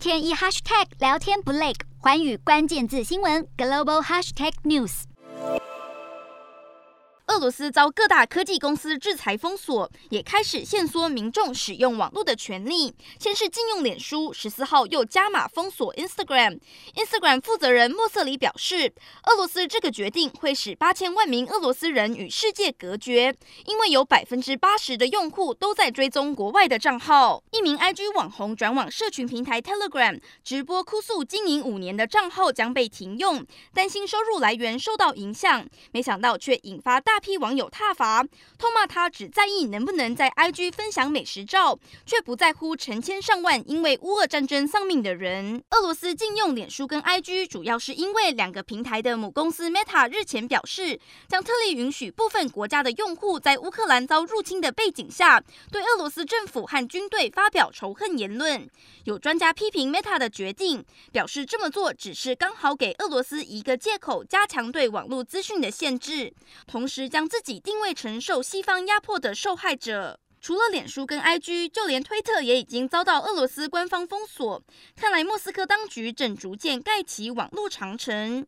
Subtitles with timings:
[0.00, 5.02] 天一 hashtag 聊天不累，环宇关键字新闻 global hashtag news。
[7.26, 12.92] 俄罗斯遭各大科技公司制裁封锁，也开始限缩民众使用网络的权利。
[13.20, 16.58] 先是禁用脸书，十四号又加码封锁 Instagram。
[16.96, 18.92] Instagram 负责人莫瑟里表示，
[19.26, 27.44] 俄罗斯这个决定会使八千万名俄罗斯人与世界隔绝，因为有百分之八十的用户都在追踪国外的账号。
[27.60, 38.24] 一名 IG 网红转往社群平台 Telegram 直播哭诉，经营五年的账号将被停用，担心收入来源受到影响，没想到却引发大批网友挞伐，
[38.56, 45.62] 痛骂他只在意能不能在 IG 分享美食照，却不在乎成千上万因为乌俄战争丧命的人。
[45.72, 50.98] 俄罗斯禁用脸书跟 IG，主要是因为两个平台的母公司 Meta 日前表示，
[51.28, 58.68] 将特例允许部分国家的用户在乌克兰遭入侵的背景下，对俄罗斯政府和军队发表仇恨言论。
[59.04, 66.32] 有专家批评 Meta 的决定，表示这么做只是刚好给俄罗斯一个借口，加强对网络资讯的限制，
[66.66, 67.30] 同时将。
[67.30, 70.18] 自己定位成受西方压迫的受害者。
[70.40, 74.60] 除了脸书跟 IG，就连推特也已经遭到俄罗斯官方封锁。
[74.96, 78.44] 看来莫斯科当局正逐渐盖起网络长城。